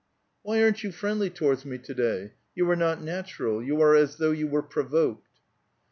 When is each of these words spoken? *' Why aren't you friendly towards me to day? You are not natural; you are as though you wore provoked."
*' 0.23 0.41
Why 0.41 0.63
aren't 0.63 0.81
you 0.83 0.91
friendly 0.91 1.29
towards 1.29 1.63
me 1.63 1.77
to 1.77 1.93
day? 1.93 2.33
You 2.55 2.67
are 2.71 2.75
not 2.75 3.03
natural; 3.03 3.61
you 3.63 3.79
are 3.81 3.93
as 3.93 4.15
though 4.15 4.31
you 4.31 4.47
wore 4.47 4.63
provoked." 4.63 5.29